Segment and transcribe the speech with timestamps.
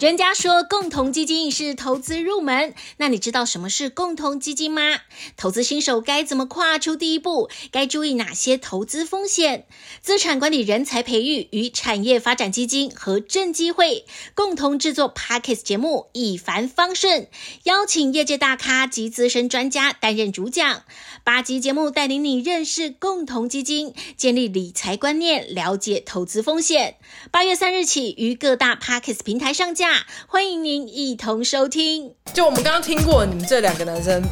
[0.00, 5.00] 人家说共同基金是投资入门，那你知道什么是共同基金吗？
[5.36, 7.50] 投资新手该怎么跨出第一步？
[7.72, 9.66] 该注意哪些投资风险？
[10.00, 14.04] 资产管理人才培育与产业发展基金和正机会
[14.36, 17.22] 共同制作 Podcast 节目《一帆风顺》，
[17.64, 20.84] 邀请业界大咖及资深专家担任主讲。
[21.24, 26.94] 八集节目带领你认识共同基金，建立理财观念，了解投资风险。
[27.32, 29.87] 八月三日起于各大 Podcast 平台上架。
[30.26, 32.12] 欢迎您一同收听。
[32.32, 34.22] 就我们刚刚听过，你们这两个男生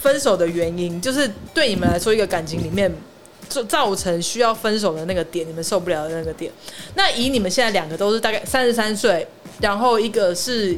[0.00, 2.92] 分手的原因，就是对你们来说，一个感情里面
[3.48, 6.50] 就造成需要分手的那个点，你们受不了的那个点。
[6.94, 9.26] 那以你们现在两个都是大概三十三岁，
[9.60, 10.76] 然后一个是，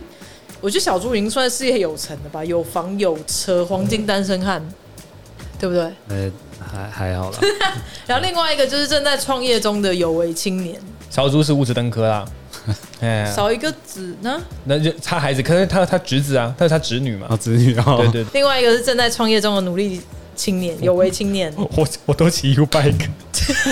[0.60, 4.62] 我觉得小猪已经算事业有成的吧，有房有车，黄金单身汉，
[5.58, 5.82] 对不对？
[6.08, 7.38] 呃，还还好啦。
[8.06, 12.24] 然后另外一个就是正在创业中的有为青年，小猪是物质登科啦。
[13.34, 14.42] 少一个子呢？
[14.64, 17.26] 那就他孩子，可是他他侄子啊，他是他侄女嘛？
[17.30, 17.96] 哦，侄女哦。
[17.98, 18.26] 对对，对。
[18.34, 20.00] 另外一个是正在创业中的努力
[20.34, 21.52] 青年，有为青年。
[21.56, 23.08] 我我都骑 U bike。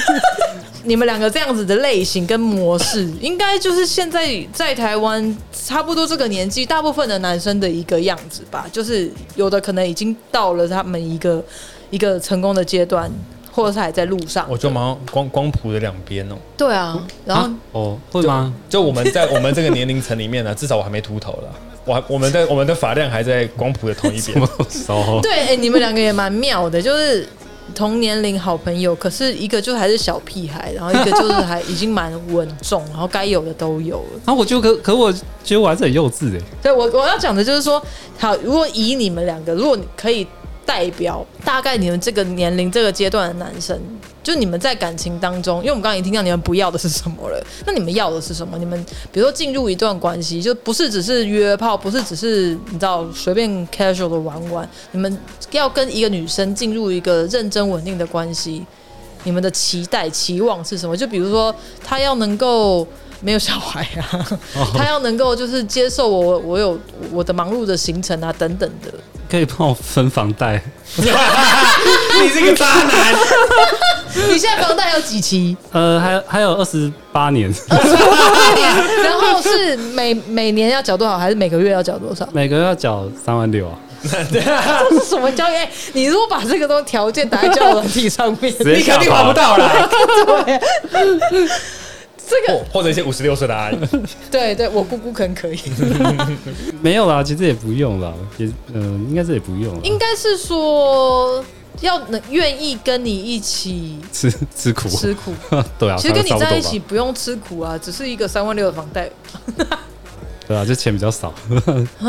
[0.86, 8.66] 你们两个这样子的类型跟模式， 应该就是现在在台湾差不多这个年纪，大部分的男生的一个样子吧。
[8.70, 11.42] 就是有的可能已经到了他们一个
[11.88, 13.10] 一个成功的阶段。
[13.55, 16.34] 或者是还在路上，我就忙光光谱的两边哦。
[16.56, 18.52] 对啊，然后哦，会吗？
[18.69, 24.34] 就我们在我们这个年龄层里面呢， 至少我还没秃头了，我还我们的我们的发量还在光谱的同一边。
[25.22, 27.28] 对，哎、欸，你们两个也蛮妙的，就是
[27.77, 34.20] 同年龄好朋友，可是一个就还是小屁孩，然后一个就是还已经蛮稳重，然后该有的都有了。
[34.27, 35.12] 然后我就可可我
[35.44, 36.42] 觉得我还是很幼稚哎。
[36.61, 37.80] 对，我我要讲的就是说，
[38.18, 40.27] 好，如果以你们两个，如果你可以。
[40.66, 43.78] 代表大概你们这个年龄、这个阶段的男生，
[44.22, 48.56] 就你们在感情当中，因为我们刚刚已经听到你们不要的是什么了，那你们要的是什么？
[48.58, 55.18] 你们比如说进入一段关系，就不是只是约炮，不是只是你知道随便 casual 的玩玩，你们
[55.50, 58.64] 要跟一个女生进入一个认真稳定的关系，
[59.24, 60.96] 你们的期待、期望是什么？
[60.96, 62.86] 就比如说他要能够。
[63.20, 64.39] 没有小孩啊，
[64.77, 66.78] 他要能够就是接受我，我有
[67.10, 68.92] 我的忙碌的行程啊，等等的。
[69.34, 70.62] 可以帮我分房贷？
[70.95, 71.02] 你
[72.33, 73.14] 这个渣男！
[74.30, 75.56] 你现在房贷有几期？
[75.72, 77.52] 呃，还还有二十八年。
[77.68, 82.28] 二十八年，然后是每每年要缴多少，还是每个月要缴多少？
[82.33, 83.74] 每个月要缴三万六啊。
[84.05, 84.40] 这
[85.00, 85.55] 是什么交易？
[85.95, 89.89] 你如果把这个东西条件打在交友软体上面，你肯定划不到啦。
[90.92, 91.48] 对。
[92.27, 93.79] 这个或者一些五十六岁的阿姨，
[94.30, 95.58] 对对，我姑姑可能可以，
[96.80, 101.45] 没有啦，其实也不用啦，也嗯、呃，应该是也不用，应该是说
[101.80, 104.89] 要能愿意跟你一起吃吃苦。
[104.89, 105.33] 吃苦，
[105.79, 109.11] 对啊，其实跟你在一起不用吃苦啊，只是一个三万六的房贷，
[110.48, 111.55] 对啊，就钱比较少，这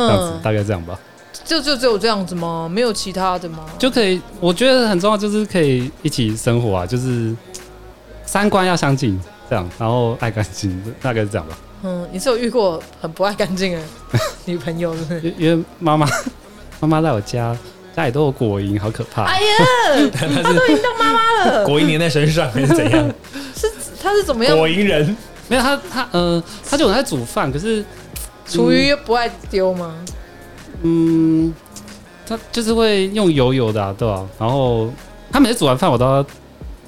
[0.08, 0.98] 样子大概这样吧，
[1.44, 2.70] 就就只有这样子吗？
[2.72, 3.66] 没有其他的吗？
[3.78, 7.36] 就可以，我觉得很重要，就是可以一起生活啊，就是
[8.26, 9.20] 三观要相近。
[9.50, 11.58] 这样，然后爱干净，大概是这样吧。
[11.84, 13.82] 嗯，你是有遇过很不爱干净的
[14.46, 15.22] 女朋友是不是？
[15.22, 16.08] 因因为妈妈
[16.80, 17.56] 妈妈在我家
[17.96, 19.24] 家里都有果蝇，好可怕。
[19.26, 23.08] 哎呀， 她都已经当妈妈了，果蝇粘在身上还是怎样？
[23.56, 23.70] 是
[24.02, 24.58] 她是怎么样？
[24.58, 25.16] 果蝇人
[25.48, 27.86] 没有他他呃，她就有在煮饭，可是
[28.48, 29.94] 厨余又不爱丢吗？
[30.82, 31.54] 嗯，
[32.28, 34.26] 她就是会用油油的，啊，对吧，啊？
[34.40, 34.92] 然后
[35.32, 36.26] 她每次煮完饭，我都要。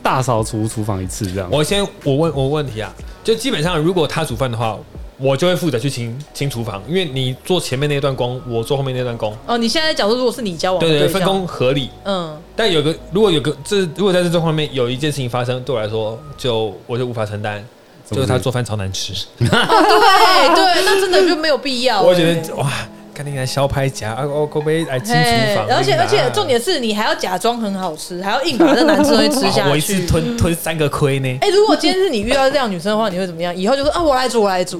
[0.07, 1.49] 大扫除厨房一次，这样。
[1.51, 2.89] 我先我问我问题啊，
[3.25, 4.79] 就基本上如果他煮饭的话，
[5.17, 9.35] 我就会负责去清清厨房，因为你做前面那段工，我做后面那段工。
[9.45, 11.89] 哦，你现在讲说，如果是你交往对，对对，分工合理。
[12.05, 12.41] 嗯。
[12.55, 17.61] 但有个如果有个这如果在这这方面有一件事情发生，对我来说就我就无法承担，
[18.09, 19.11] 就是他做饭超难吃。
[19.11, 21.99] 哦，对对，那真的就没有必要。
[22.01, 22.71] 我觉得哇。
[23.17, 24.23] 肯定来削拍夹啊！
[24.23, 25.65] 我可不可以来清厨房？
[25.75, 29.69] 而且而且重点是你还要假装很好吃，还要硬把这难吃东西吃下去。
[29.71, 31.37] 我一次吞吞三个亏呢。
[31.41, 33.55] 哎，如果今天是你遇到这样女生的话，你会怎么样？
[33.55, 34.79] 以后就说啊，我来煮，我来煮。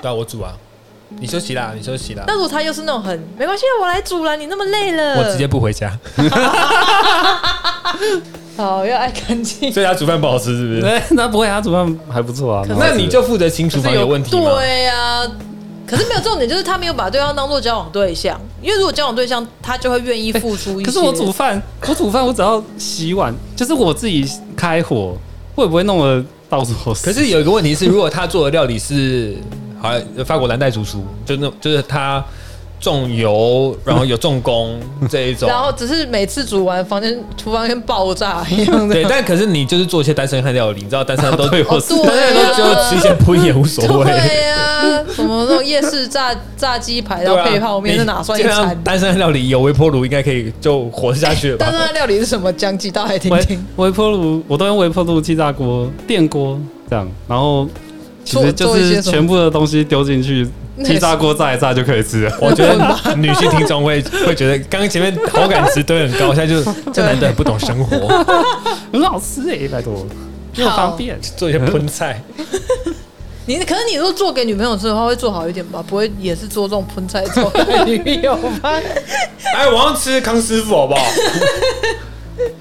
[0.00, 0.52] 对啊，我煮啊。
[1.18, 2.22] 你休息啦，你休息啦。
[2.28, 5.90] 那如果他又是那种很没关系，我来煮啦，你那么累了，我直接不回家。
[8.56, 9.70] 好，要爱干净。
[9.74, 10.80] 所以他煮饭不好吃是不是？
[10.82, 12.64] 对，那不会，他煮饭还不错啊。
[12.78, 14.30] 那你就负责清厨房有问题？
[14.30, 15.26] 对呀。
[15.92, 20.84] 可是没有重点，就是他没有把对方当做交往对象，因为如果交往对象，他就会愿意付出一些。
[20.88, 25.14] 可是我煮饭，我煮饭，我只要洗碗，就是我自己开火，
[25.54, 27.04] 会不会弄得到处都是？
[27.04, 29.36] 可是有一个问题是，如果他做的料理是
[29.78, 32.24] 好像法国蓝带主厨，就那，就是他
[32.82, 34.76] 重油，然后有重工
[35.08, 38.94] 这一种，然后只是每次煮完，房间厨房跟爆炸一样的。
[38.94, 44.04] 对，但可是你就是做一些单身汉料理，你知道单身汉都对， 单身汉就吃一些喷也无所谓。
[44.04, 48.76] 对呀，什么那种夜市炸炸鸡排，然后配泡面，那哪算一餐？
[48.82, 51.66] 单身汉料理有微波炉，应该可以就活下去了吧？
[51.66, 52.52] 单身汉料理是什么？
[52.54, 53.64] 讲几道来听听。
[53.76, 56.58] 微波炉，我都用微波炉、气炸锅、电锅
[56.90, 57.68] 这样，然后
[58.24, 60.48] 其实就是全部的东西丢进去。
[60.84, 62.36] 气炸锅炸一炸就可以吃了。
[62.40, 68.08] 我觉得女性听众会 会觉得，刚刚前面好感值都很高，现在就这男的很不懂生活，
[68.92, 70.06] 很好吃哎，拜托，
[70.54, 72.22] 又方便做一些喷菜。
[73.44, 75.84] 你可是你如果做给女朋友吃的话，会做好一点吧？
[75.86, 78.70] 不会也是做这种喷菜做给女友吗？
[79.54, 81.04] 哎，我要吃康师傅好不好？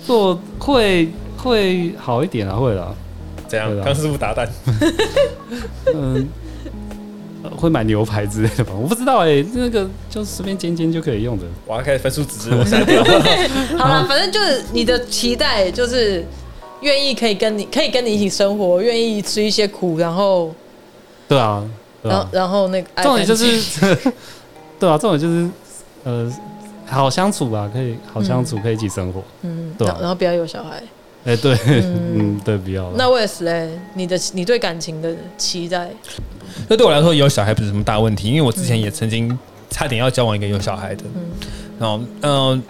[0.05, 2.87] 做会会好一点啊，会啦。
[3.47, 3.69] 怎样？
[3.83, 4.49] 康师傅打蛋。
[5.93, 6.27] 嗯。
[7.49, 8.71] 会买牛排之类的吧？
[8.73, 11.45] 我不知道哎、欸，那个就随便煎煎就可以用的。
[11.65, 13.03] 我要开始分数值， 我删掉。
[13.77, 16.25] 好了，反正就是你的期待，就是
[16.81, 20.53] 愿意可以跟你可以跟你一起生活，愿意吃一些苦，然后
[21.27, 21.63] 对啊，
[22.01, 23.95] 然后然后那个重点就是
[24.79, 25.49] 对啊，重点就是
[26.03, 26.31] 呃，
[26.87, 29.23] 好相处吧，可以好相处，可以一起生活。
[29.41, 30.81] 嗯，对、啊，然后不要有小孩。
[31.23, 32.91] 哎，对， 嗯，对，不要。
[32.97, 33.69] 那为什么嘞？
[33.93, 35.89] 你的你对感情的期待？
[36.67, 39.37] 那对我来说，有小孩不是什么大问题，因为我之前也曾经
[39.69, 41.03] 差点要交往一个有小孩的。
[41.13, 41.21] 嗯，
[41.79, 42.63] 然后，嗯，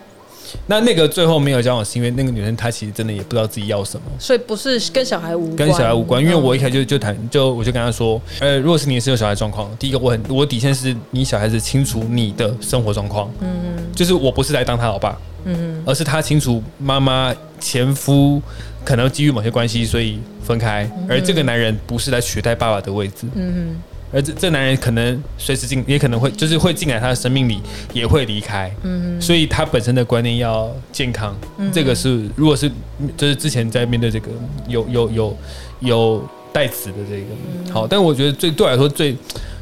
[0.68, 4.06] 那那个最后没有交往，是因为那个女生她其实真的也不知道自己要什么。
[4.19, 6.21] 所以不是跟小孩无关，跟小孩无关。
[6.21, 15.18] 因为我一开始就就谈，就我就跟她说，呃，如果是你是有小孩状况，第一个我很我底线是你小孩子清楚你的生活状况，嗯嗯，就是我不是来当他老爸。
[15.44, 18.39] 嗯，而是他清楚妈妈前夫
[18.86, 23.25] 可能基于某些关系，所以分开，而这个男人不是来取代爸爸的位置。
[23.33, 23.75] 嗯，
[24.11, 27.59] 而这这男人可能随时进，也可能会就是会进来他的生命里，
[27.93, 28.71] 也会离开。
[28.83, 31.35] 嗯，所以他本身的观念要健康。
[31.57, 32.69] 嗯，这个是如果是
[33.15, 34.29] 就是之前在面对这个
[34.67, 35.37] 有有有
[35.79, 39.15] 有代词的这个好，但我觉得最对我来说最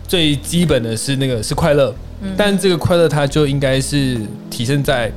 [0.07, 1.93] 最基本的是那个是快乐。
[2.21, 4.17] 嗯，但这个快乐它就应该是
[4.49, 5.11] 体现在。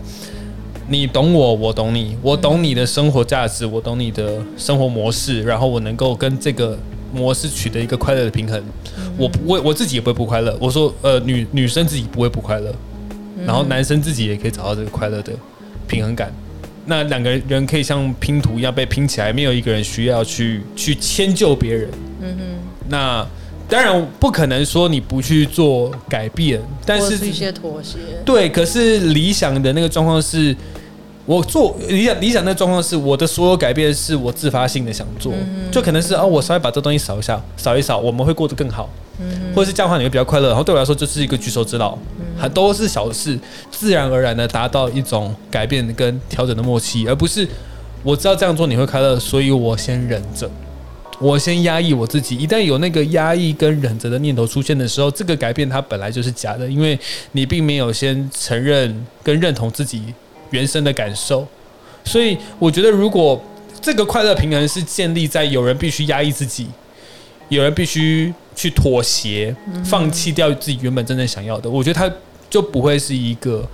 [0.89, 6.77] 你懂我，我懂你，我懂你的生活价值，我懂你的生活模式，然后我能够跟这个
[7.13, 8.63] 模式取得一个快乐的平衡。
[9.17, 10.57] 我不会，我自己也不会不快乐。
[10.61, 12.75] 我说，呃，女女生自己不会不快乐，
[13.47, 15.33] 然后男生自己也可以找到这个快乐的
[15.87, 16.33] 平衡感。
[16.87, 21.89] 那两个人可以像拼图一样被拼起来，没有一个人需要去去迁就别人。
[22.21, 22.43] 嗯哼。
[22.89, 23.27] 那
[23.69, 27.99] 当然不可能说你不去做改变，但是，是一些妥协。
[28.25, 30.57] 对，可是理想的那个状况是。
[31.25, 35.33] 我做理想理想的状况是，我的所有改变是我自发性的想做，
[35.71, 38.91] 就可能是啊，我稍微把这东西扫一下，扫一扫，我们会过得更好，
[39.55, 40.49] 或者是这样的话你会比较快乐。
[40.49, 41.97] 然后对我来说，就是一个举手之劳，
[42.37, 43.39] 还都是小事，
[43.71, 47.47] 自然而然的达到一种改变跟调整的默契，而不是
[48.03, 50.51] 我知道这样做你会快乐，所以我先忍着，
[51.21, 52.37] 我先压抑我自己。
[52.37, 56.99] 一旦有那个压抑跟忍着的念头出现的时候，这个改变它本来就是假的，因为
[57.31, 60.03] 你并没有先承认跟认同自己。
[60.53, 61.47] 原生的感受，
[62.05, 63.39] 所以我觉得，如果
[63.81, 66.69] 这个快乐平衡是建立在有人必须压抑自己，
[67.49, 69.55] 有人必须去妥协、
[69.85, 72.09] 放弃掉自己原本真正想要的，我觉得他
[72.49, 73.69] 就不会是一个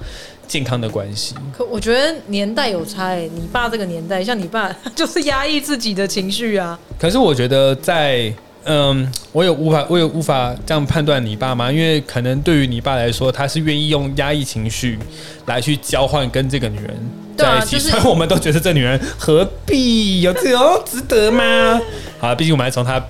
[0.47, 1.35] 健康的关系。
[1.57, 6.79] 可我觉得年代有差欸，你爸这个年代，像你爸 就是压抑自己的情绪啊。
[6.99, 8.33] 可是我觉得在。
[8.71, 14.99] 嗯，我也无法，我也无法这样判断你爸妈，因为可能对于你爸来说，他是愿意用压抑情绪
[15.47, 16.95] 来去交换跟这个女人
[17.35, 21.81] 在一起，所以我们都觉得这女人何必有这种值得吗？
[22.21, 23.01] 好，毕竟我们还从他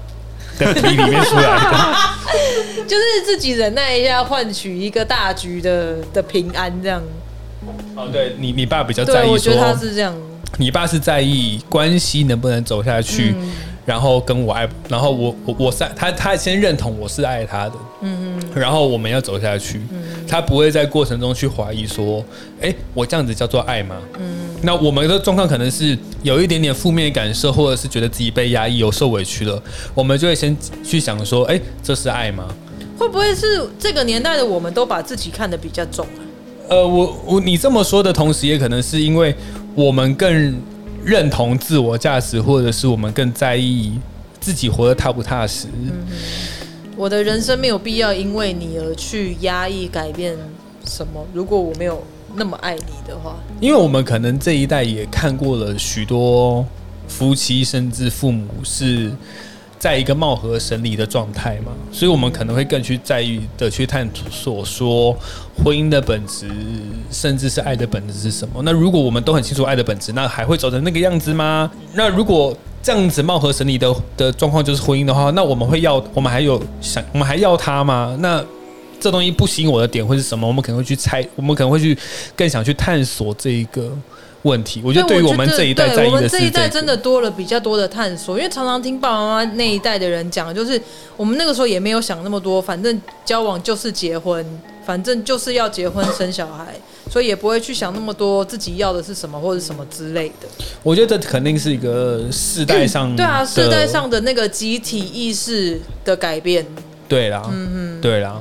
[0.60, 7.02] 的皮里面出来的， 就是自己忍耐一下，换取一个大局的的平安，这样。
[7.96, 10.14] 哦，对你，你爸比较在意说，我觉得他是这样，
[10.58, 13.34] 你爸是在意关系能不能走下去。
[13.36, 13.50] 嗯
[13.88, 22.22] 然后跟我爱，然后我我我是他，他先认同我是爱他的，嗯嗯，然后我们要走下去，嗯，他不会在过程中去怀疑说，
[22.60, 23.96] 哎，我这样子叫做爱吗？
[24.20, 29.58] 嗯，那我们的状况可能是有一点点负面感受，或者是觉得自己被压抑，有受委屈了，
[29.94, 30.54] 我们就会先
[30.84, 32.46] 去想说，哎，这是爱吗？
[32.98, 36.20] 会不会是这个年代的我们都把自己看得比较重啊？
[36.68, 39.34] 呃，我我你这么说的同时，也可能是因为
[39.74, 40.54] 我们更。
[41.04, 43.98] 认同自我价值，或者是我们更在意
[44.40, 45.68] 自己活得踏不踏实。
[45.74, 46.06] 嗯，
[46.96, 50.36] 我的人生没有必要因为你而去压抑改变
[50.84, 51.26] 什么。
[51.32, 52.02] 如果我没有
[52.34, 56.64] 那么爱你的话，因为我们可能这一代也看过了许多
[57.06, 59.10] 夫妻，甚至父母是
[59.78, 65.16] 在一个貌合神离的状态嘛，所以我们可能会更去在意的去探索说
[65.64, 66.48] 婚姻的本质，
[67.10, 68.60] 甚至是爱的本质是什么。
[68.64, 71.70] 那如果我们都很清楚爱的本质，那还会走成那个样子吗？
[71.94, 78.16] 那如果这样子貌合神离的的状况就是婚姻的话，那我们会要，我们还有想，我们还要他吗？
[78.20, 78.44] 那
[78.98, 80.44] 这东西不吸引我的点会是什么？
[80.46, 81.96] 我们可能会去猜，我们可能会去
[82.34, 83.92] 更想去探索这一个。
[84.42, 90.80] 问题，我觉得对于我们这一代在意的是、这个、我们这一代真的多了比较多的探索，因为常常听爸爸妈妈那一代的人讲，就是
[91.16, 94.44] 我们那个时候也没有想那么多，反正交往就是结婚，
[94.86, 96.74] 反正就是要结婚生小孩，
[97.10, 100.46] 所以也不会去想那么多自己要的是什么或者什么之类的。
[100.84, 106.64] 我觉得这肯定是一个世代上、嗯，对啊，世代上的那个集体意识的改变。
[107.08, 108.40] 对啦，嗯嗯，对啦。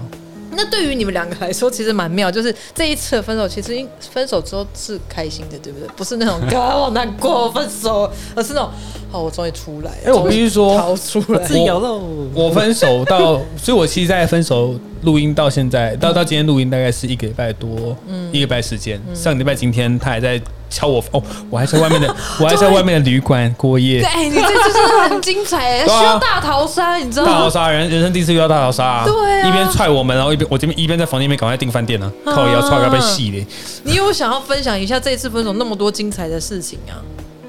[0.57, 5.87] 那对于你们两个来说，其实蛮妙，就是这一次的分手，其实分手之后是开心的，对不对？
[5.95, 8.69] 不是那种啊， 我难过分手，而是那种
[9.11, 9.97] 好，我终于出来了。
[10.05, 11.93] 哎，我必须说，逃出来自由了。
[12.33, 14.73] 我分手到，所以我其实，在分手
[15.03, 18.99] 录音到现在，到到今天录音大概是一个礼拜多，嗯，一个礼拜时间。
[19.13, 20.39] 上个礼拜今天他还在。
[20.69, 21.23] 敲我哦！
[21.49, 24.01] 我还在外面的， 我还在外面的旅馆过夜。
[24.01, 27.31] 对，你这次真的很精彩， 需要大逃杀，你知道吗？
[27.31, 29.05] 大逃杀，人人生第一次遇到大逃杀。
[29.05, 33.47] 对啊，一边踹我们，然后一边我这边一边在房间里面赶快订饭店呢，靠我要踹要被戏嘞。
[33.83, 36.99] 你有想要分享一下这一次分手那么多精彩的事情啊？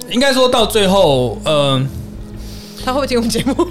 [0.09, 1.89] 应该说到最后，嗯，
[2.85, 3.67] 他会听我们节目？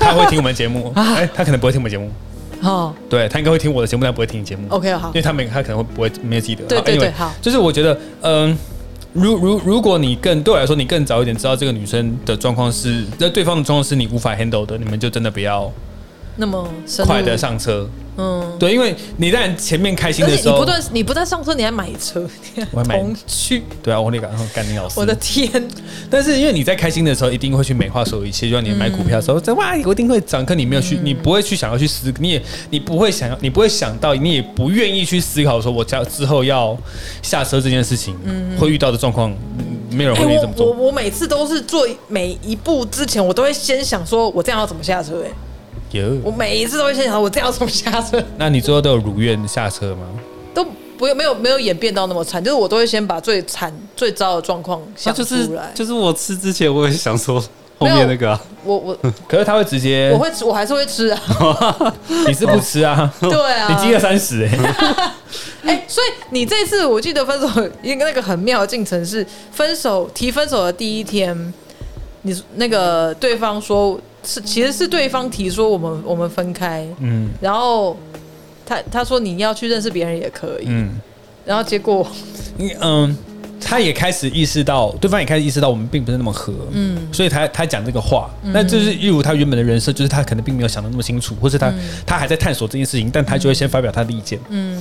[0.00, 0.90] 他会听我们节目。
[0.96, 2.10] 哎，他可能不会听我们节目。
[2.62, 4.66] 哦，对，他应该会听我的节目，但不会听你节目。
[4.70, 6.64] OK，好，因为他没他可能会不会没有记得。
[6.64, 8.56] 对对对，好，就是我觉得，嗯。
[9.18, 15.72] 如如如果你更对我来说，你更早一点知道这个女生的状况是，那对方的状况是你无法 handle 的，你们就真的不要
[16.36, 16.68] 那么
[17.04, 17.88] 快的上车。
[18.18, 22.26] 嗯，对，因为你在前面开心的时候，你不断你不断上车，你还买车，
[22.70, 25.50] 我还买同去，对啊，我那个干你老师，我的天！
[26.08, 36.74] 但是因为你在开心的时候，一定会去美化所有一切，就像你买股票的时候，在、嗯、哇，我一定会涨，可你没有去，你不会去想要去思，你也你不会想要，你不会想到，你也不愿意去思考说，我家之后要
[37.20, 39.30] 下车这件事情，嗯，会遇到的状况，
[39.90, 40.68] 没有人会愿意这么做。
[40.68, 45.26] 欸、我我，我每次都是做每一步之前，我都会先想说，我这样要怎么下车、欸？
[45.26, 45.30] 哎。
[45.96, 48.22] 有，我每一次都会先想，我这样怎么下车？
[48.38, 50.06] 那你最后都有如愿下车吗？
[50.54, 50.64] 都
[50.96, 55.26] 不用，没有没有演变到那么惨，就是我都会先把最惨最糟的状况想出来。
[55.28, 57.38] 就是就是我吃之前，我也想说
[57.78, 58.40] 后面那个、啊。
[58.64, 58.98] 我我，
[59.28, 61.92] 可是他会直接，我会吃，我还是会吃啊。
[62.26, 63.12] 你是不吃啊？
[63.20, 64.74] 对啊，你积了三十哎。
[65.64, 67.48] 哎、欸，所以你这次我记得分手
[67.82, 71.52] 一个那个很妙的进程是，分手提分手的第一天，
[72.22, 74.00] 你那个对方说。
[74.26, 77.96] 是，其实是对方提说我们我们分开，嗯，然后
[78.66, 80.90] 他他说你要去认识别人也可以，嗯，
[81.44, 82.04] 然后结果，
[82.80, 83.16] 嗯，
[83.60, 91.72] 他也开始意识到，对方也开始意识到我们并不是那么合，嗯，所以他他讲这个话，那就是例如他原本的人设，就是他可能并没有想的那么清楚，或是他
[92.04, 94.76] 他还在探索这件事情，但他就会先发表他的意见，嗯，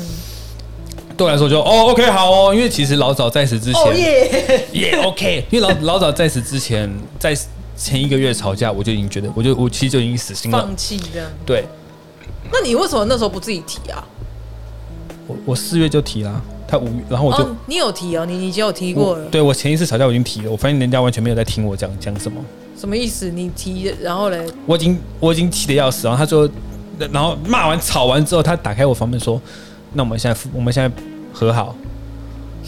[1.15, 4.65] 对我来说就哦，OK，好哦，因为其实老早在此之前，耶。
[4.73, 7.37] 耶，OK，因为老老早在此之前在。
[7.75, 11.29] 前一个月吵架，我就已经觉得，我就我其实就已经死心了，放弃这样。
[11.45, 11.65] 对，
[12.51, 14.03] 那你为什么那时候不自己提啊？
[15.27, 19.25] 我我四月就提了，他五月，然后我就、哦、你有提哦，你你已经有提过了。
[19.25, 22.39] 对，我前一次吵架我已经提了，我发现人家完全没有在听我讲讲什么。
[22.77, 23.29] 什么意思？
[23.29, 24.45] 你提，然后嘞？
[24.65, 26.47] 我已经我已经气得要死，然后他说，
[27.11, 29.41] 然后骂完吵完之后，他打开我房门说
[29.93, 30.95] ：“那我们现在我们现在
[31.33, 31.75] 和好。”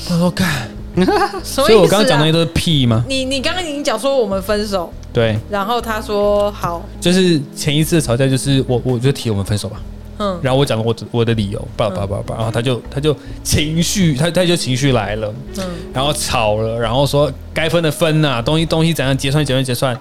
[0.07, 0.69] 他说：“干。”
[1.43, 3.03] 所以，我刚刚讲的那些都是屁吗？
[3.07, 5.37] 你你刚刚已经讲说我们分手，对。
[5.49, 9.79] 然后他说好，就是前一次吵架，就是我我就提我们分手吧。
[10.17, 10.39] 嗯。
[10.41, 15.31] 然后我讲了我我的理由，叭叭叭叭，然后他就他就情绪，他他就情绪来了。
[15.57, 15.63] 嗯。
[15.93, 19.95] 然后吵了，然后说该分的分呐，东西东西怎样结算结算结算。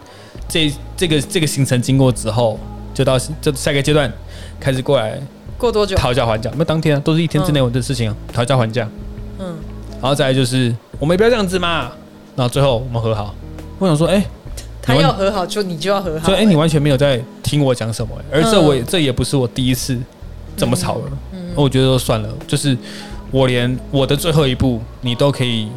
[0.49, 2.59] 这这个这个行程经过之后，
[2.95, 4.11] 就到就下个阶段
[4.59, 5.21] 开始过来。
[5.59, 5.95] 过多久？
[5.97, 8.88] 讨价还价，那当天啊，都是一天之内我的事情啊，讨价还价。
[9.38, 9.55] 嗯。
[10.00, 10.75] 然后再来就是。
[10.99, 11.93] 我们也不要这样子嘛，
[12.35, 13.35] 然后最后我们和好。
[13.79, 14.26] 我想说，哎、欸，
[14.81, 16.26] 他要和好，就你就要和好。
[16.26, 19.99] 所以，哎，你完全没有在听我讲什么、欸，而这我也、嗯、这也不是我第一次
[20.57, 21.03] 这么吵了。
[21.33, 22.76] 嗯，嗯我觉得说算了，就是
[23.31, 25.69] 我连我的最后一步你都可以，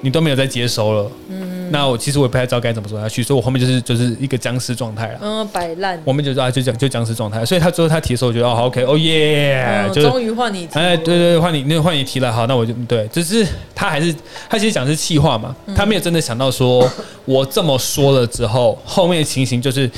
[0.00, 1.10] 你都没有再接收了。
[1.28, 1.70] 嗯。
[1.70, 5.18] 那我其实我也不太知道该怎么做下去，所以我后面就是就是一个僵尸状态了。
[5.20, 6.00] 嗯，摆烂。
[6.02, 7.44] 我们就啊，就讲就僵尸状态。
[7.44, 10.78] 所以他最后他提的时候，我觉得哦，OK，哦耶，就终于换你提。
[10.78, 13.06] 哎，对对，换你那换你提了，好，那我就对。
[13.08, 14.14] 只是他还是
[14.48, 16.90] 他其实讲的是气话嘛，他没有真的想到说
[17.26, 19.90] 我这么说了之后，后面的情形就是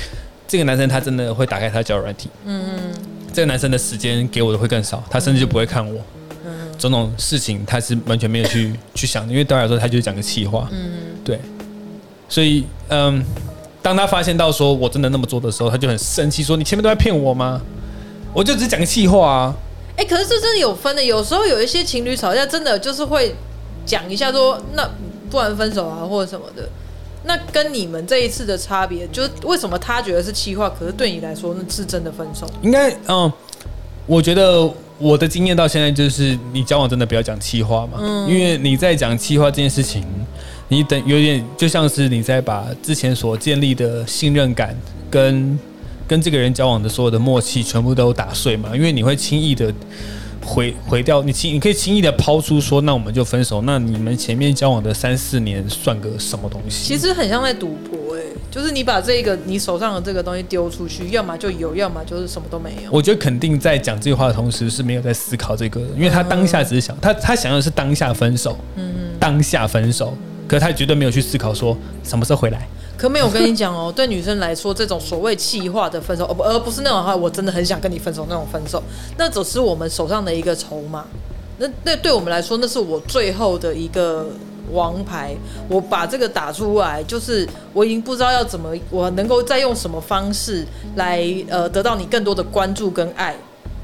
[0.49, 2.29] 这个男生他真的会打开他的交友软体。
[2.45, 2.81] 嗯嗯。
[3.33, 6.03] 这个男生的时间给我的会更少，他甚至就不会看我。
[6.81, 6.91] 嗯。
[6.91, 10.69] 种种事情他是完全没有去去想的，因为对我来说他就是讲个气话。
[10.73, 10.93] 嗯。
[11.25, 11.39] 对。
[12.29, 13.25] 所以，嗯，
[13.83, 17.61] 当他发现到说我真的那么做的时候，他就很生气，说你前面都在骗我吗？
[18.33, 19.55] 我就只讲个气话啊。
[19.97, 23.35] 哎、欸，可是这真的有分的，有时候有一些情侣吵架，真的就是会
[23.85, 24.89] 讲一下说，那
[25.29, 26.69] 不然分手啊，或者什么的。
[27.25, 32.47] 那跟你们这一次的差别，就是为什么他觉得是气话，可是对你来说那是真的分手？
[32.63, 33.31] 应该嗯，
[34.07, 40.05] 我觉得我的经验到现在就是，你交往真的不要讲气话嘛，嗯，因为你在讲气话这件事情，
[40.69, 44.77] 你等有点就像是你在把之前所建立的信任感
[45.11, 45.59] 跟
[46.07, 49.73] 跟这个人交往的所有的默契全部都打碎嘛，因为你会轻易的。
[50.45, 53.63] 毁毁掉你轻，你可以轻易的抛出说，那我们就分手。
[53.63, 56.89] 那你们前面交往的三四年算个什么东西？
[56.89, 62.91] 其实很像在赌博，哎，就是你把这个你手上的这个东西丢出去，要么就有，要么就是什么都没有。
[62.91, 70.17] 我觉得肯定在讲这句话的同时是没有在思考这个的，因为他当下只是想他他想要的是当下分手，嗯嗯，当下分手，
[70.49, 72.67] 可是他绝对没有去思考说什么时候回来。
[73.01, 78.83] 可没有，跟你讲哦， 对女生来说，这种所谓气话的分手，而不而不是那种话，我真的很想跟你分手那种分手，
[79.17, 81.07] 那只是我们手上的一个筹码。
[81.57, 84.27] 那那对我们来说，那是我最后的一个
[84.73, 85.35] 王牌。
[85.67, 90.67] 我把这个打出来，就是我已经不知道要怎么，我能够再用什么方式
[90.97, 93.35] 来呃得到你更多的关注跟爱。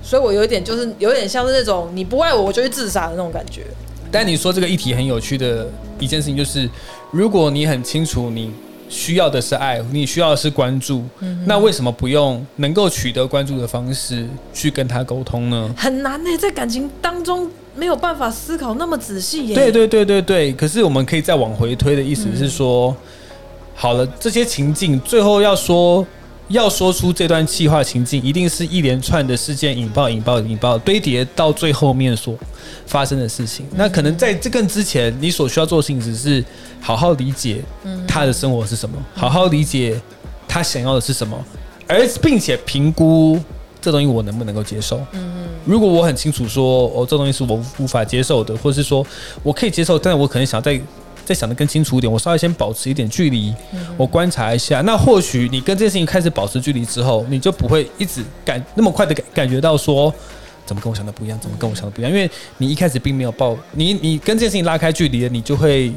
[0.02, 3.64] 所以我有一点就是有点像是那种你不爱我，我就去自杀的那种感觉。
[4.12, 5.66] 但你说这个议题很有趣的
[5.99, 6.68] 一件事情，就是
[7.11, 8.52] 如果你很清楚你。
[8.88, 15.75] 需要的是爱，你需要的是关注，嗯、那为什么不用能够取得关注的方式去跟他沟通呢？
[15.76, 19.55] 很难呢，在感情当中没有办法思考那么仔细耶。
[19.55, 22.97] 对对对对对，可是我们可以再往回推的意思是说，嗯、
[23.75, 26.07] 好了，这些情境最后要说。
[26.49, 32.37] 要说出这段气话情境，一定是一连串的事件引爆、引爆、引爆，堆叠到最后面所
[32.87, 33.67] 发生的事情。
[33.75, 36.45] 那可能在这更之前，你所需要做的事情只是
[36.81, 37.62] 好好理解
[38.07, 40.00] 他的生活是什么，好好理解
[40.47, 41.37] 他想要的是什么，
[41.88, 43.38] 而并且评估
[43.81, 45.00] 这东西我能不能够接受。
[45.65, 49.05] 如果我很清楚说，哦，这东西是我无法接受的，或者是说
[49.43, 50.81] 我可以接受，但是我可能想在。
[51.26, 53.52] 再想得更清楚一点，我稍微先保持一点距离，
[53.97, 54.80] 我观察一下。
[54.83, 60.14] 那或许你跟这件事情开始保持距离之后，你就不会一直感那么快的感感觉到说，
[60.64, 61.37] 怎么跟我想的不一样？
[61.40, 62.12] 怎么跟我想的不一样？
[62.12, 65.92] 因为你一开始并没有抱你，你跟这件事情拉开距离了，你就会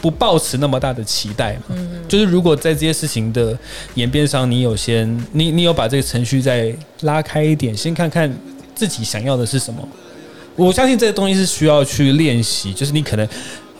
[0.00, 1.76] 不抱持那么大的期待嘛。
[2.08, 3.54] 就是如果在这些事情的
[3.96, 8.34] 演变上，你有先你你有把这个程序再拉开一点，先看看
[8.74, 9.86] 自己想要的是什么。
[10.56, 13.28] 我相信这个东西是需要去练习，就是你可能。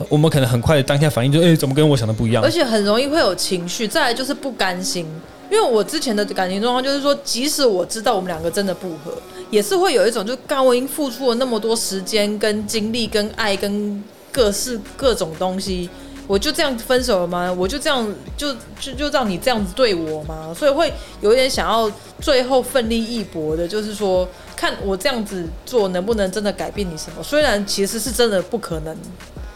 [0.08, 2.42] 我们可能很快的当下反应就，哎，怎么跟我想的不一样？
[2.42, 5.06] 而且很容易会有情绪，再来就是不甘心。
[5.50, 9.12] 因为我之前的感情状况就是说，即使我知道我们两个真的不合，
[9.50, 15.90] 也是会有一种就，刚我已经付出了那么多时间、跟精力、跟爱、跟各式各种东西，
[16.28, 17.52] 我就这样分手了吗？
[17.52, 20.54] 我就这样就就就让你这样子对我吗？
[20.56, 27.22] 所以会有一点想要最后奋力一搏的，就是说，看我这样子做能不能真的改变你什么？
[27.24, 28.96] 虽然其实是真的不可能。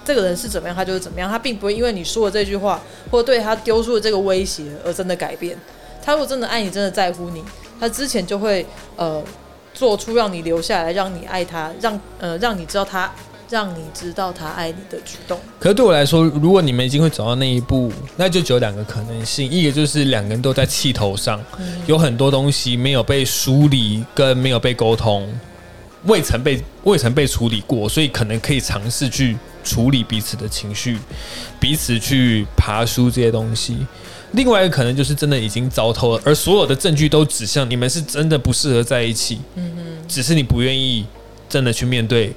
[0.05, 5.57] 这个人是怎么样，他就是怎么样，他并不会因为你说的这句话，或对他丢出的这个威胁而真的改变。
[6.05, 7.43] 他如果真的爱你，真的在乎你，
[7.81, 9.23] 他之前就会呃
[9.73, 13.11] 做出让你留下来，让你爱他，让呃让你知道他，
[13.49, 15.41] 让你知道他爱你的举动。
[15.59, 25.27] 可是对我来说，如果你们已经会走到那一步，那就只有两个可能性：一个就是两个人都在气头上，嗯、有很多东西没有被梳理，跟没有被沟通，
[26.05, 29.39] 未曾被未曾被处理过，所以可能可以尝试去。
[29.65, 30.99] 处理彼此的情绪，
[31.59, 33.79] 彼此去爬书这些东西。
[34.33, 39.41] 另外一个可能就是真的已经糟透了，而所有的证据都指向你们是真的不适合在一起。
[39.55, 41.07] 嗯哼，只是你不愿意
[41.49, 42.33] 真的去面对，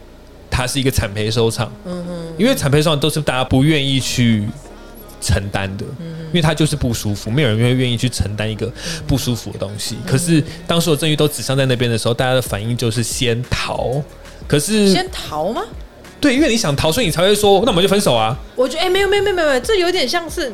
[0.49, 1.71] 它是一个惨赔收场。
[1.85, 4.47] 嗯哼，因为惨赔收场都是大家不愿意去
[5.19, 5.83] 承担的。
[5.99, 8.71] 嗯哼，因为他就是不舒服，没有人会愿意去承担一个
[9.07, 9.95] 不舒服的东西。
[10.05, 13.99] 可是当所有证据都指向在那边的时候，大家的反应就是先逃。
[14.47, 15.63] 可是先逃吗？
[16.19, 18.37] 对，因为你想逃，所以你才会说，那我们就分手啊。
[18.55, 20.51] 我觉得，哎，没有，没有，没有，没有，这有点像是，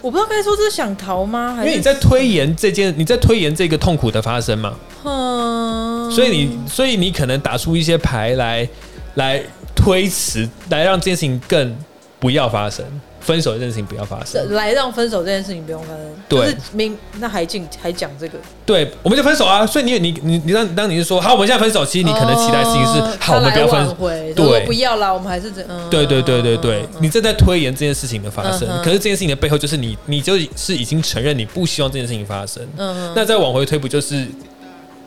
[0.00, 1.56] 我不知道该说这是想逃吗？
[1.60, 4.74] 因为你在推延这件，你在推延这个痛苦的发生嘛。
[5.04, 6.10] 嗯。
[6.10, 8.68] 所以你，所以你可能打出一些牌来，
[9.14, 9.42] 来
[9.74, 11.76] 推迟，来让这件事情更
[12.18, 12.84] 不要发生。
[13.20, 16.14] 分手这件事情不要发生，来让分手这件事情不用发生。
[16.28, 19.66] 对，明那还进还讲这个，对，我们就分手啊！
[19.66, 23.94] 所以你你你你当当你是说好，我们现在分手，其实你可能期待的事情是、哦、好，我们不要分手，
[24.34, 25.90] 对，不要啦，我们还是这嗯。
[25.90, 32.66] 对对对对对，嗯、你正在推延这件事情的发生，嗯、可是这件事情的背后就是你，你就是已经承认你不希望这件事情发生。
[32.78, 34.24] 嗯，那再往回推，不就是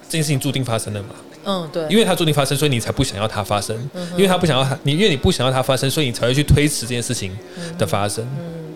[0.07, 1.15] 这件事情注定发生了吗？
[1.43, 3.75] 嗯，对，因为它注定发生，所以你才不想要它发生。
[3.93, 7.35] 嗯、因为他不想要它，你因为你不想要它发生，所以你才会去推迟这件事情
[7.77, 8.23] 的发生。
[8.37, 8.75] 嗯，嗯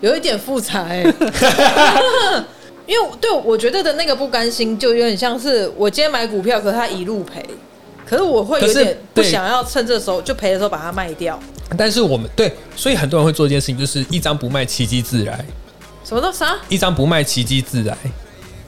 [0.00, 0.86] 有一点复杂。
[2.84, 7.40] 因为对我觉得的那个不甘心，就有点像是我今天买股票，可是它一路赔，
[8.04, 11.38] 可是我会有点不想要趁这时候就赔的时候把它卖掉。
[11.78, 15.44] 但是我们对，所以很多人会做一件事情，就是一张不卖，奇迹自来。
[16.04, 16.56] 什么都啥？
[16.68, 17.96] 一张不卖，奇迹自来。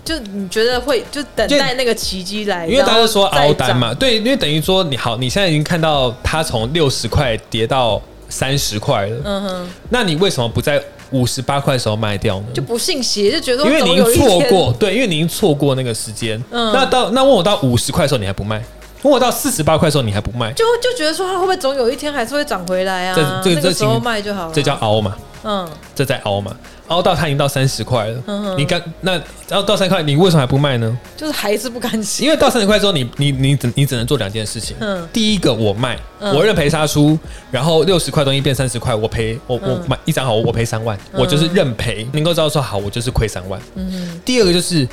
[0.05, 2.67] 就你觉得会就等待那个奇迹来？
[2.67, 9.17] 因为大家说熬单嘛，对，因为等于说你好，你现在已经看到它从六十块跌到三十块了。
[9.25, 10.83] 嗯哼，那你为什么不在？
[11.11, 12.47] 五十八块的时候卖掉呢？
[12.53, 16.43] 就不信邪，就觉得因为你已经错过，对，因为你已经错过那个时间。
[16.51, 18.61] 嗯，那到那问我到五十块的时候你还不卖？
[19.03, 20.53] 问我到四十八块的时候你还不卖？
[20.55, 23.15] 就就觉得说它会不会总有一天还是会涨回来啊？
[23.15, 25.15] 这这这时候卖就好了，这叫熬嘛？
[25.45, 26.57] 嗯，这在凹嘛？
[26.89, 29.13] 凹到它已经到三十块了，嗯、哼你刚那
[29.49, 30.99] 然后到三十块，你为什么还不卖呢？
[31.17, 32.27] 就是还是不甘心。
[32.27, 34.77] 因为到三十块之后，你你你只你只能做两件事情。
[34.81, 37.19] 嗯，第一个我卖，嗯、我认赔杀出，
[37.51, 43.61] 然后六十块东西变三十块，我赔我我买一张好，我赔三万，嗯、我就是认赔，能够知道说好，我就是亏三万。
[43.77, 44.87] 嗯哼第二个就是，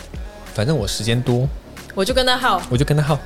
[0.54, 1.48] 反正我时间多，
[1.94, 3.20] 我就跟他耗，我就跟他耗。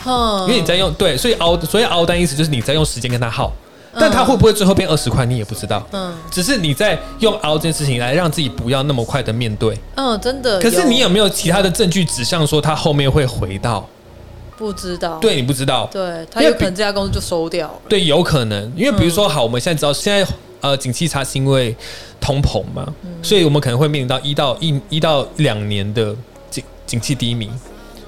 [0.00, 3.52] 哼，因为你在用对，所以熬所以熬单意思就是你在用时间跟他耗。
[3.94, 5.86] 但他会不会最后变二十块，你也不知道。
[5.92, 9.78] 嗯，只是你在用熬这件事情来让自己不要那么快的面对。
[9.96, 10.58] 嗯，真的。
[10.58, 13.86] 可是你有没有其他的证据指向说他后面会回到？
[14.56, 15.18] 不知道。
[15.18, 15.88] 对，你不知道。
[15.92, 17.74] 对，他有可能这家公司就收掉了。
[17.88, 21.76] 对，有可能，因为比如说，好，我们现在知道现在呃，景气差是因为
[22.20, 22.86] 通膨嘛，
[23.22, 26.14] 所以我们可能会面临到一到一一到两年的
[26.50, 27.50] 景景气低迷，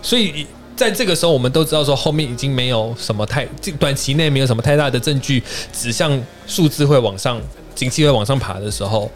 [0.00, 0.46] 所以。
[0.76, 3.46] 在这个时候，我们都知道说后面已经没有什么太
[3.78, 7.40] 短期内没有什么太大的证据指向数字会往上，
[7.74, 9.10] 景气会往上爬的时候，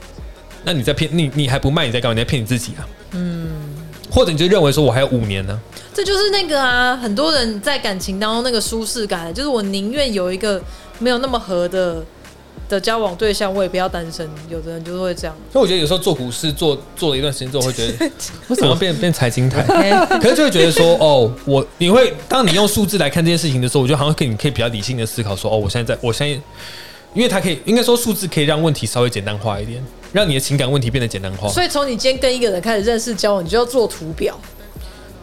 [0.65, 2.15] 那你在骗你，你还不卖，你在干嘛？
[2.15, 2.87] 你在骗你自己啊？
[3.13, 3.49] 嗯，
[4.11, 5.61] 或者你就认为说我还有五年呢？
[5.93, 10.63] 这就是那个啊，很多人在感情当中那个舒适感，就是我宁愿有一个
[10.99, 12.05] 没有那么合的。
[12.69, 14.29] 的交往对象，我也不要单身。
[14.49, 15.35] 有的人就是会这样。
[15.53, 18.11] 所以我觉得有时候做股市做做了一段时间之后，会觉得
[18.49, 19.63] 为什么变变财经台？
[20.21, 26.35] 可是就会觉得说，哦，我你会当你用数字来看这件事情的时候，我觉得好像可以，你可以比较理性的思考说，哦，我现在在，我现在，
[27.15, 31.49] 因为它可以，应该说数字可以让问题稍微简单化一点，让你的情感问题变得简单化。
[31.49, 34.39] 所以从你今天跟一个人开始认识交往，你就要做图表。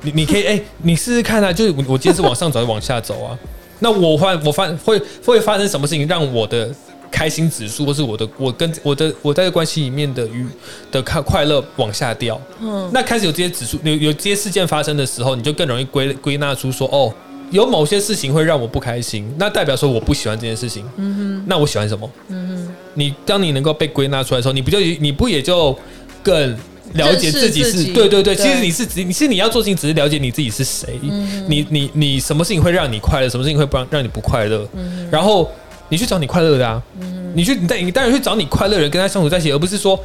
[0.02, 3.38] 你你可以 哎、欸，你试试看啊，就是我今天是往上走还是往下走啊？
[3.80, 6.74] 那我发我发会会发生什么事情让我的？
[7.16, 10.46] 开心指数，或是我的，我跟我的我在这关系里面的愉
[10.92, 12.40] 的快快乐往下掉。
[12.60, 17.14] 嗯，那开始有这些指数，有有这些事件发生的时候，你就更容易归归纳出说，哦，
[17.52, 20.84] 有某些事情会让我不开心，那代表说我不喜欢这件事情。
[20.98, 22.12] 嗯哼，那我喜欢什么？
[22.28, 25.74] 嗯哼，你当你能够被归纳出来的时候，你不就你不也就
[26.22, 26.52] 更
[26.96, 27.72] 了解自己是？
[27.72, 31.00] 己对对对，对其实你是只你是你要做事情，只是了解你自己是谁。
[31.02, 33.30] 嗯，你你你什么事情会让你快乐？
[33.30, 34.68] 什么事情会不让让你不快乐？
[34.74, 35.50] 嗯，然后。
[35.90, 36.82] 你去找你快乐的啊！
[37.00, 40.00] 嗯、你去，你带你当然去找你快乐的人跟他相处在一起，而不是说，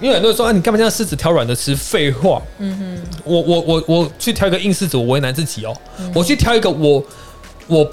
[0.00, 1.74] 因为很多人说啊，你干嘛这样狮子挑软的吃？
[1.74, 2.40] 废话。
[2.58, 5.76] 嗯哼，我我我我去挑一个硬狮子，我为难自己哦。
[5.98, 7.02] 嗯、我去挑一个我
[7.66, 7.90] 我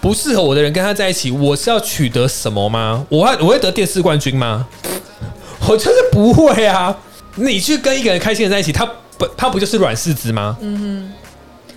[0.00, 3.06] 不适合我的人跟他在一起，我是要取得什么吗？
[3.08, 4.68] 我会我会得电视冠军吗？
[5.66, 6.96] 我就是不会啊！
[7.36, 8.84] 你去跟一个人开心的在一起，他
[9.16, 10.56] 不他不就是软柿子吗？
[10.60, 11.12] 嗯哼，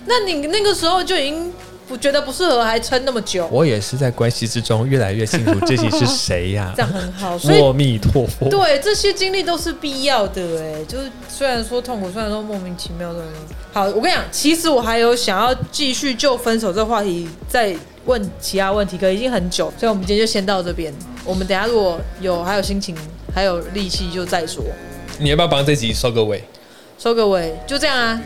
[0.06, 1.52] 那你那个时候就已经。
[1.88, 3.46] 我觉得不适合，还撑那么久。
[3.52, 6.74] 我也是在关系之中越来越清楚自己是谁呀、 啊。
[6.74, 8.48] 这样很好，阿弥陀佛。
[8.48, 13.20] 对，这些经历都是必要的，哎，就是虽然说痛苦，虽然说莫名其妙的。
[13.72, 20.92] 好，我跟你讲，其实我还有想要继续就分手这个话题再问其他问题，可已经很久，所以我们今天就先到这边。
[21.22, 22.96] 我们等下如果有还有心情
[23.34, 24.64] 还有力气就再说。
[25.18, 26.42] 你要不要帮这集收个尾？
[26.98, 28.22] 收个尾，就这样啊。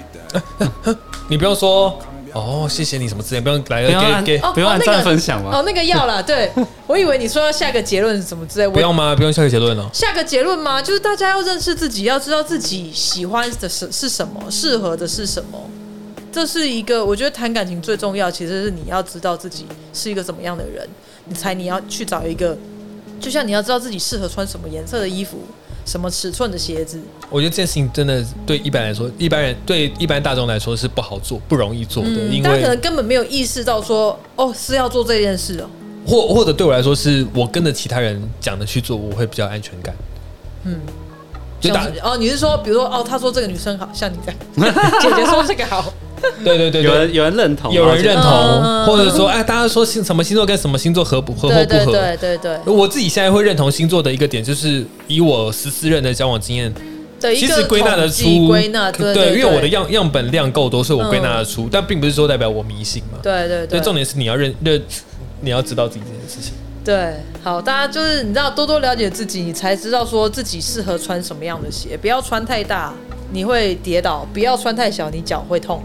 [1.28, 1.98] 你不用说。
[2.32, 5.50] 哦，谢谢你什么之类不用来了，给给不用按赞分享吗？
[5.52, 6.50] 哦，那个要了， 对，
[6.86, 9.14] 我以为你说要下个结论什么之类，不用吗？
[9.14, 9.88] 不用下个结论了。
[9.92, 10.80] 下个结论吗？
[10.80, 15.58] 就是大家要认识自己，要知道自己喜欢的是是什么，适合的是什么。
[16.30, 20.86] 这是一个，我觉得谈感情最重要，其实是你要知道自己是一个怎么样的人，
[21.24, 22.56] 你才你要去找一个，
[23.18, 25.38] 就像你要知道自己适合穿什么颜色的衣服。
[25.88, 27.00] 什么尺寸的鞋子？
[27.30, 35.70] 我觉得这件事情真的对一般来说，一般人对一般大众来说是不好做、不容易做的，嗯、因为他可能根本没有意识到说，哦，是要做这件事哦。
[36.06, 39.94] 或或者对我来说，是我跟着其他人讲的去做，我会比较安全感。
[40.64, 40.78] 嗯，
[41.60, 45.92] 就打哦，你是说，比如说，哦，他说这个女生好像你这样， 姐姐说这个好。
[46.44, 51.92] 对对对，有人有人认同，有人认同，或者说，哎，大家说星什么星座跟什么星座合不合或不合？
[51.92, 52.58] 对对对。
[52.66, 56.72] 我自己现在会认同星座的一个点，就是以我十四任的交往经验，
[57.20, 63.18] 其实归纳得出，归纳对，因为我的样样本量够多，所以我归纳得出，但并不是说代表我迷信嘛。
[63.22, 63.80] 对对对。
[63.80, 64.80] 重点是你要认认，
[65.40, 66.54] 你要知道自己这件事情。
[66.84, 72.94] 对，好，大家就是你知道多多了解自己，你才知道说自己适合穿什么样的鞋，不要穿太大，
[73.30, 75.82] 你会跌倒；不要穿太小，你脚会痛。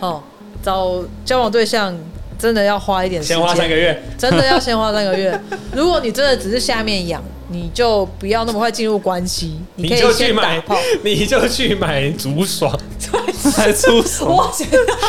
[0.00, 0.22] 哦，
[0.62, 1.96] 找交往对象
[2.38, 5.40] 真的要花一点时间，先花三个月，真的要先花三个月。
[5.74, 12.72] 如果你真的只是下面痒，你就不要那么快进入关系，你可以先打炮，你就去买竹爽，
[13.56, 14.52] 买竹爽，我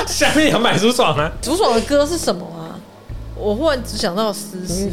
[0.07, 1.31] 下面要买竹爽啊！
[1.41, 2.79] 竹爽的歌是什么啊？
[3.35, 4.89] 我忽然只想到思思，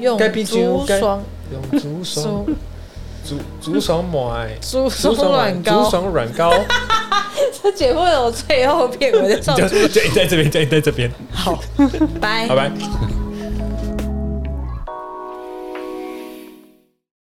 [0.00, 2.44] 用竹爽，用竹爽，
[3.24, 6.52] 竹竹爽买，竹爽软膏，竹爽软膏。
[7.62, 11.10] 这节目有最后片尾的，就就在这边，就在这边。
[11.32, 11.58] 好，
[12.20, 12.70] 拜拜拜。